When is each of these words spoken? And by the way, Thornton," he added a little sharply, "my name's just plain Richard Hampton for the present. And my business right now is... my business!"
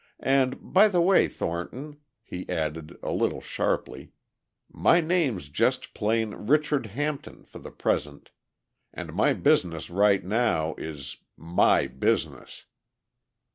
And 0.23 0.73
by 0.73 0.87
the 0.87 0.99
way, 0.99 1.27
Thornton," 1.27 1.99
he 2.23 2.49
added 2.49 2.97
a 3.03 3.11
little 3.11 3.39
sharply, 3.39 4.13
"my 4.67 4.99
name's 4.99 5.47
just 5.47 5.93
plain 5.93 6.31
Richard 6.33 6.87
Hampton 6.87 7.43
for 7.43 7.59
the 7.59 7.69
present. 7.69 8.31
And 8.91 9.13
my 9.13 9.33
business 9.33 9.91
right 9.91 10.23
now 10.25 10.73
is... 10.79 11.17
my 11.37 11.85
business!" 11.85 12.65